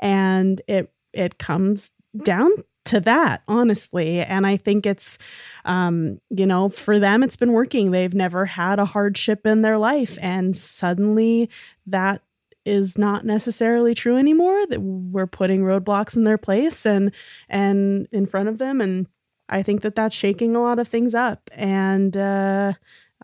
[0.00, 2.50] And it it comes down
[2.86, 5.18] to that honestly and i think it's
[5.64, 9.78] um you know for them it's been working they've never had a hardship in their
[9.78, 11.50] life and suddenly
[11.86, 12.22] that
[12.64, 17.12] is not necessarily true anymore that we're putting roadblocks in their place and
[17.48, 19.06] and in front of them and
[19.48, 22.72] i think that that's shaking a lot of things up and uh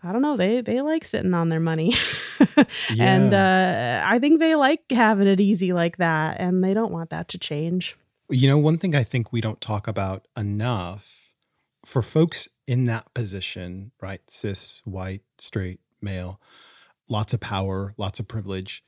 [0.05, 0.35] I don't know.
[0.35, 1.93] They they like sitting on their money,
[2.57, 2.65] yeah.
[2.97, 7.11] and uh, I think they like having it easy like that, and they don't want
[7.11, 7.95] that to change.
[8.33, 11.35] You know, one thing I think we don't talk about enough
[11.85, 14.21] for folks in that position, right?
[14.27, 16.41] Cis, white, straight, male,
[17.07, 18.83] lots of power, lots of privilege,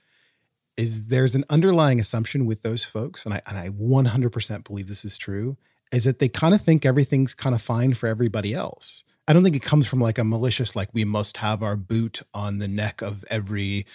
[0.77, 5.05] is there's an underlying assumption with those folks, and I, and I 100% believe this
[5.05, 5.57] is true,
[5.91, 9.03] is that they kind of think everything's kind of fine for everybody else.
[9.27, 12.23] I don't think it comes from like a malicious, like we must have our boot
[12.33, 13.85] on the neck of every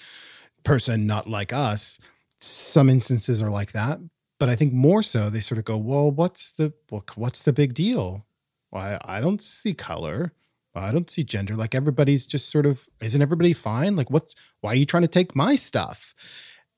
[0.62, 1.98] person not like us.
[2.38, 3.98] Some instances are like that,
[4.40, 6.72] but I think more so they sort of go, well, what's the
[7.14, 8.26] what's the big deal?
[8.70, 10.32] Why well, I, I don't see color.
[10.74, 11.56] I don't see gender.
[11.56, 13.96] Like everybody's just sort of isn't everybody fine?
[13.96, 16.14] Like what's why are you trying to take my stuff?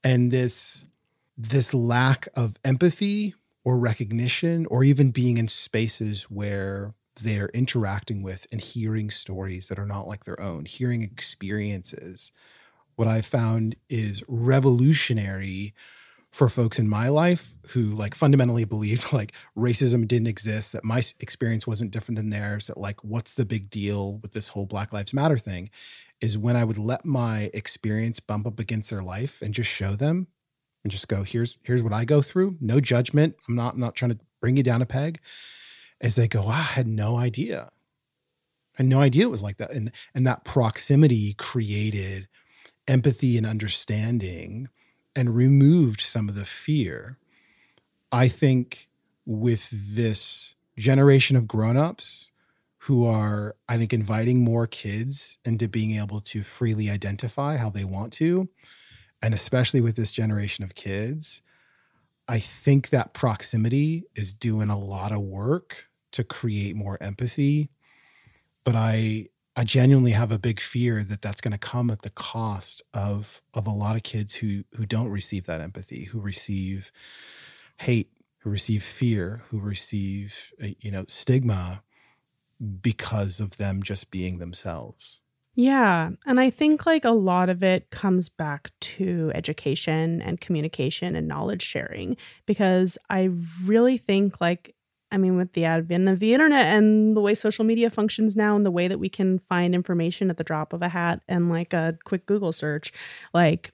[0.03, 0.85] And this
[1.37, 8.45] this lack of empathy or recognition or even being in spaces where they're interacting with
[8.51, 12.33] and hearing stories that are not like their own, hearing experiences.
[12.95, 15.73] What I found is revolutionary
[16.33, 21.01] for folks in my life who like fundamentally believed like racism didn't exist, that my
[21.19, 24.91] experience wasn't different than theirs, that like what's the big deal with this whole Black
[24.91, 25.69] Lives Matter thing
[26.19, 29.95] is when I would let my experience bump up against their life and just show
[29.95, 30.27] them
[30.83, 32.57] and just go, here's here's what I go through.
[32.59, 33.35] No judgment.
[33.47, 35.19] I'm not I'm not trying to bring you down a peg.
[36.01, 37.69] As they go, ah, I had no idea.
[38.75, 39.71] I had no idea it was like that.
[39.71, 42.27] And and that proximity created
[42.87, 44.67] empathy and understanding
[45.15, 47.17] and removed some of the fear.
[48.11, 48.87] I think
[49.25, 52.31] with this generation of grown-ups
[52.79, 57.85] who are I think inviting more kids into being able to freely identify how they
[57.85, 58.49] want to
[59.21, 61.41] and especially with this generation of kids
[62.27, 67.69] I think that proximity is doing a lot of work to create more empathy
[68.65, 72.09] but I I genuinely have a big fear that that's going to come at the
[72.09, 76.91] cost of of a lot of kids who who don't receive that empathy, who receive
[77.77, 81.83] hate, who receive fear, who receive uh, you know stigma
[82.81, 85.19] because of them just being themselves.
[85.55, 86.09] Yeah.
[86.25, 91.27] And I think like a lot of it comes back to education and communication and
[91.27, 93.29] knowledge sharing because I
[93.63, 94.75] really think like
[95.13, 98.55] I mean, with the advent of the internet and the way social media functions now,
[98.55, 101.51] and the way that we can find information at the drop of a hat and
[101.51, 102.91] like a quick Google search,
[103.31, 103.71] like,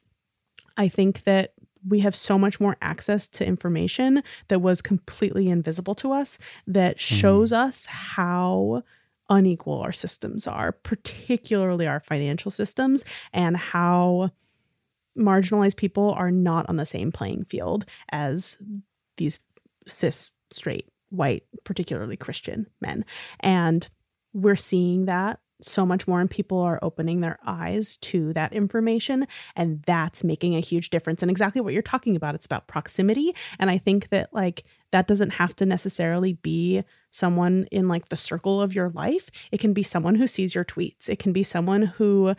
[0.76, 1.54] I think that
[1.88, 6.38] we have so much more access to information that was completely invisible to us
[6.68, 7.58] that shows mm.
[7.58, 8.84] us how
[9.30, 14.32] unequal our systems are, particularly our financial systems, and how
[15.18, 18.58] marginalized people are not on the same playing field as
[19.16, 19.40] these
[19.88, 23.06] cis, straight, white, particularly Christian men.
[23.40, 23.88] And
[24.34, 29.28] we're seeing that so much more and people are opening their eyes to that information
[29.58, 33.36] and that's making a huge difference and exactly what you're talking about it's about proximity
[33.60, 38.16] and i think that like that doesn't have to necessarily be someone in like the
[38.16, 39.30] circle of your life.
[39.52, 41.10] It can be someone who sees your tweets.
[41.10, 42.36] It can be someone who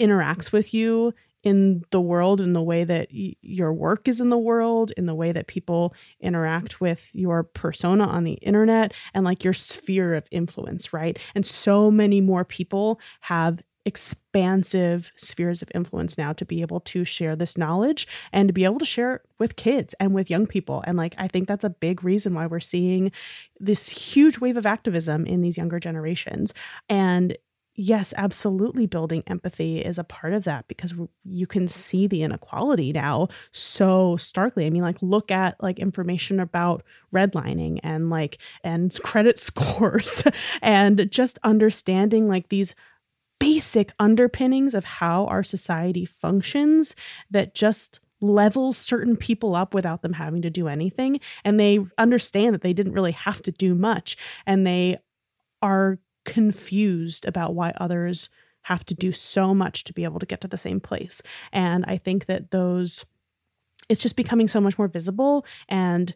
[0.00, 1.14] interacts with you
[1.44, 5.06] in the world in the way that y- your work is in the world in
[5.06, 10.14] the way that people interact with your persona on the internet and like your sphere
[10.14, 16.44] of influence right and so many more people have expansive spheres of influence now to
[16.44, 19.94] be able to share this knowledge and to be able to share it with kids
[20.00, 20.82] and with young people.
[20.86, 23.12] And like, I think that's a big reason why we're seeing
[23.60, 26.54] this huge wave of activism in these younger generations.
[26.88, 27.36] And
[27.74, 30.94] yes, absolutely, building empathy is a part of that because
[31.24, 34.66] you can see the inequality now so starkly.
[34.66, 40.22] I mean, like, look at like information about redlining and like, and credit scores
[40.62, 42.74] and just understanding like these
[43.40, 46.94] basic underpinnings of how our society functions
[47.30, 51.20] that just levels certain people up without them having to do anything.
[51.44, 54.16] And they understand that they didn't really have to do much.
[54.46, 54.96] And they
[55.60, 58.28] are confused about why others
[58.62, 61.20] have to do so much to be able to get to the same place.
[61.52, 63.04] And I think that those,
[63.88, 65.44] it's just becoming so much more visible.
[65.68, 66.14] And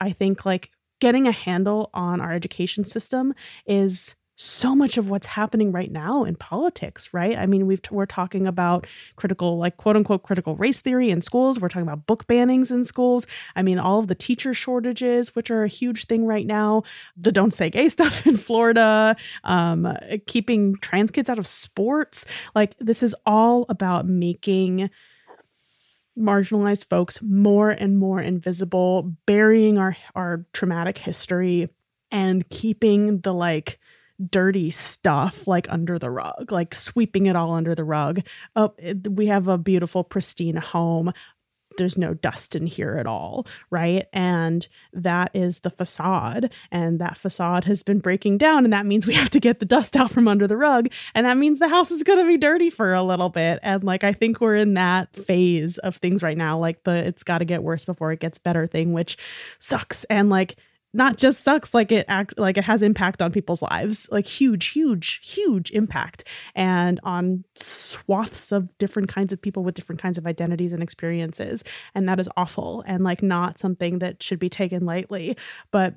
[0.00, 3.34] I think like getting a handle on our education system
[3.66, 7.38] is so much of what's happening right now in politics, right?
[7.38, 11.58] I mean, we've we're talking about critical, like quote unquote, critical race theory in schools.
[11.58, 13.26] We're talking about book bannings in schools.
[13.56, 16.82] I mean, all of the teacher shortages, which are a huge thing right now.
[17.16, 22.26] The don't say gay stuff in Florida, um, keeping trans kids out of sports.
[22.54, 24.90] Like this is all about making
[26.18, 31.70] marginalized folks more and more invisible, burying our our traumatic history,
[32.10, 33.78] and keeping the like
[34.30, 38.20] dirty stuff like under the rug, like sweeping it all under the rug.
[38.54, 38.74] Oh,
[39.08, 41.12] we have a beautiful, pristine home.
[41.76, 44.06] There's no dust in here at all, right?
[44.10, 46.50] And that is the facade.
[46.70, 48.64] And that facade has been breaking down.
[48.64, 50.88] And that means we have to get the dust out from under the rug.
[51.14, 53.58] And that means the house is going to be dirty for a little bit.
[53.62, 57.22] And like, I think we're in that phase of things right now, like the it's
[57.22, 59.18] got to get worse before it gets better thing, which
[59.58, 60.04] sucks.
[60.04, 60.56] And like,
[60.96, 64.68] not just sucks like it act like it has impact on people's lives like huge
[64.68, 66.24] huge huge impact
[66.54, 71.62] and on swaths of different kinds of people with different kinds of identities and experiences
[71.94, 75.36] and that is awful and like not something that should be taken lightly
[75.70, 75.94] but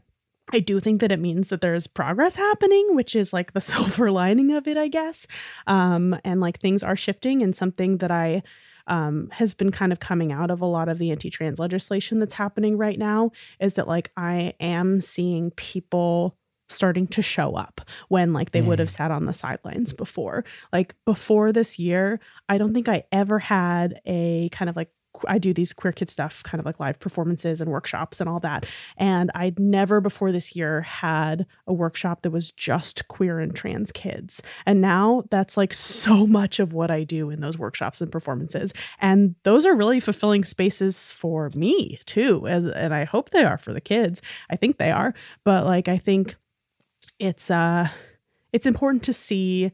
[0.52, 4.10] I do think that it means that there's progress happening, which is like the silver
[4.10, 5.28] lining of it, I guess.
[5.68, 8.42] Um, and like things are shifting, and something that I
[8.90, 12.20] um, has been kind of coming out of a lot of the anti trans legislation
[12.20, 16.36] that's happening right now is that like I am seeing people
[16.68, 18.68] starting to show up when like they mm.
[18.68, 20.46] would have sat on the sidelines before.
[20.72, 24.92] Like before this year, I don't think I ever had a kind of like
[25.28, 28.40] I do these queer kid stuff, kind of like live performances and workshops and all
[28.40, 28.66] that.
[28.98, 33.92] And I'd never before this year had a workshop that was just queer and trans
[33.92, 34.42] kids.
[34.66, 38.74] And now that's like so much of what I do in those workshops and performances.
[39.00, 42.46] And those are really fulfilling spaces for me too.
[42.46, 44.22] And, and I hope they are for the kids.
[44.50, 45.14] I think they are.
[45.44, 46.36] But like, I think
[47.20, 47.90] it's, uh,
[48.54, 49.72] it's important to see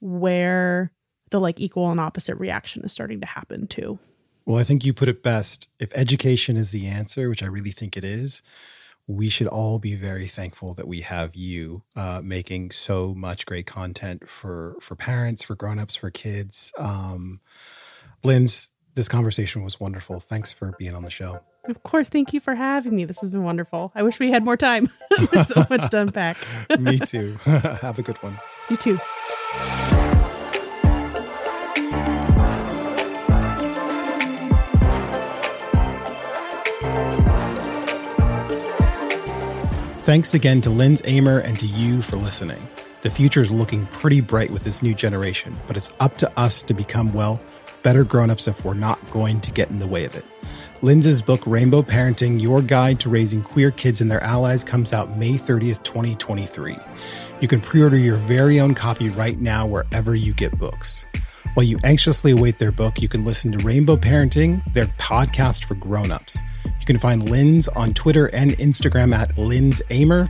[0.00, 0.92] where
[1.30, 3.98] the like equal and opposite reaction is starting to happen too.
[4.50, 5.68] Well, I think you put it best.
[5.78, 8.42] If education is the answer, which I really think it is,
[9.06, 13.68] we should all be very thankful that we have you uh, making so much great
[13.68, 16.72] content for for parents, for grown-ups, for kids.
[16.76, 17.40] Um,
[18.24, 20.18] Lindz, this conversation was wonderful.
[20.18, 21.38] Thanks for being on the show.
[21.68, 23.04] Of course, thank you for having me.
[23.04, 23.92] This has been wonderful.
[23.94, 24.90] I wish we had more time.
[25.30, 26.36] There's so much to unpack.
[26.80, 27.34] me too.
[27.44, 28.36] have a good one.
[28.68, 28.98] You too.
[40.10, 42.60] Thanks again to Lindz Amer and to you for listening.
[43.02, 46.62] The future is looking pretty bright with this new generation, but it's up to us
[46.62, 47.40] to become, well,
[47.84, 50.24] better grown-ups if we're not going to get in the way of it.
[50.82, 55.16] Lindz's book, Rainbow Parenting Your Guide to Raising Queer Kids and Their Allies, comes out
[55.16, 56.76] May 30th, 2023.
[57.40, 61.06] You can pre order your very own copy right now wherever you get books.
[61.54, 65.76] While you anxiously await their book, you can listen to Rainbow Parenting, their podcast for
[65.76, 66.36] grown-ups.
[66.64, 70.28] You can find Lindz on Twitter and Instagram at Lindz Amer.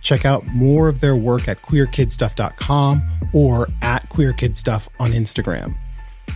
[0.00, 3.02] Check out more of their work at queerkidstuff.com
[3.32, 5.76] or at queerkidstuff on Instagram.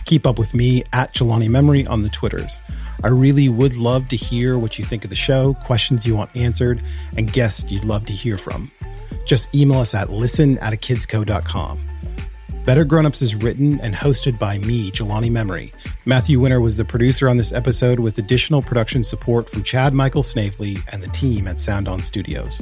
[0.05, 2.61] Keep up with me at Jelani Memory on the Twitters.
[3.03, 6.35] I really would love to hear what you think of the show, questions you want
[6.35, 6.81] answered,
[7.15, 8.71] and guests you'd love to hear from.
[9.25, 11.86] Just email us at listen at a kidsco.com.
[12.67, 15.71] Better Grownups is written and hosted by me, Jelani Memory.
[16.03, 20.21] Matthew Winter was the producer on this episode with additional production support from Chad Michael
[20.21, 22.61] Snavely and the team at Sound On Studios.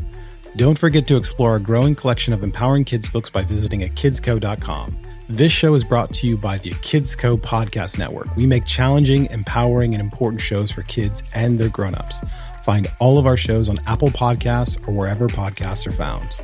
[0.57, 4.95] Don't forget to explore our growing collection of empowering kids books by visiting at kidsco.com.
[5.27, 8.35] This show is brought to you by the Kids Co Podcast Network.
[8.35, 12.19] We make challenging, empowering, and important shows for kids and their grown-ups.
[12.61, 16.37] Find all of our shows on Apple Podcasts or wherever podcasts are found.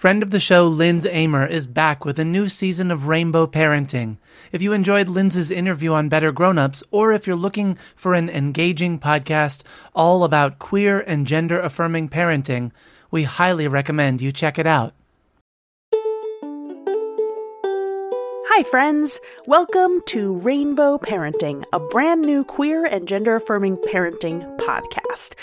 [0.00, 4.16] Friend of the show, Lindz Amer, is back with a new season of Rainbow Parenting.
[4.50, 8.98] If you enjoyed Lindz's interview on Better Grownups, or if you're looking for an engaging
[8.98, 9.60] podcast
[9.94, 12.72] all about queer and gender affirming parenting,
[13.10, 14.94] we highly recommend you check it out.
[18.52, 19.20] Hi, friends.
[19.46, 25.34] Welcome to Rainbow Parenting, a brand new queer and gender affirming parenting podcast.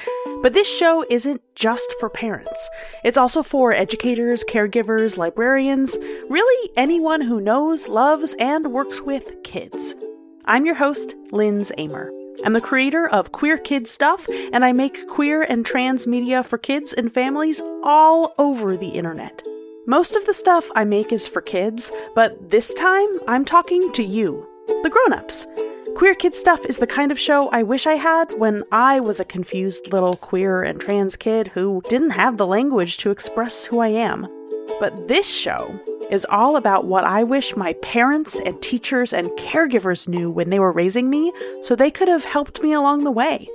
[0.41, 2.70] But this show isn't just for parents,
[3.05, 5.97] it's also for educators, caregivers, librarians,
[6.30, 9.95] really anyone who knows, loves, and works with kids.
[10.43, 12.12] I'm your host, Lindz Amer.
[12.43, 16.58] I'm the creator of Queer Kid Stuff, and I make queer and trans media for
[16.58, 19.41] kids and families all over the internet.
[19.90, 24.04] Most of the stuff I make is for kids, but this time I'm talking to
[24.04, 24.46] you,
[24.84, 25.48] the grown-ups.
[25.96, 29.22] Queer Kid Stuff is the kind of show I wish I had when I was
[29.22, 33.80] a confused little queer and trans kid who didn't have the language to express who
[33.80, 34.28] I am.
[34.82, 35.80] But this show
[36.12, 40.60] is all about what I wish my parents and teachers and caregivers knew when they
[40.60, 41.32] were raising me
[41.62, 43.48] so they could have helped me along the way.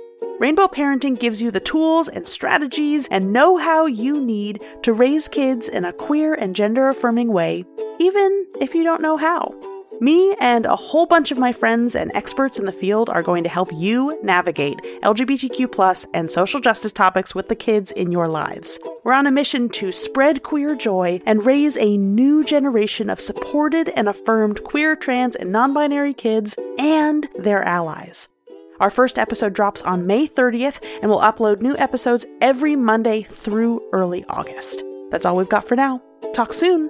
[0.43, 5.29] Rainbow Parenting gives you the tools and strategies and know how you need to raise
[5.29, 7.63] kids in a queer and gender affirming way,
[7.97, 9.55] even if you don't know how.
[10.01, 13.41] Me and a whole bunch of my friends and experts in the field are going
[13.43, 18.79] to help you navigate LGBTQ and social justice topics with the kids in your lives.
[19.05, 23.93] We're on a mission to spread queer joy and raise a new generation of supported
[23.95, 28.27] and affirmed queer, trans, and non binary kids and their allies.
[28.79, 33.87] Our first episode drops on May 30th, and we'll upload new episodes every Monday through
[33.93, 34.83] early August.
[35.11, 36.01] That's all we've got for now.
[36.33, 36.89] Talk soon.